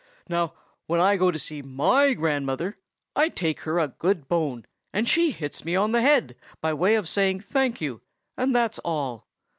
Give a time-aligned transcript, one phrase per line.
[0.27, 0.55] Now,
[0.87, 2.79] when I go to see my grandmother,
[3.15, 6.95] I take her a good bone, and she hits me on the head by way
[6.95, 8.01] of saying thank you,
[8.35, 9.27] and that's all.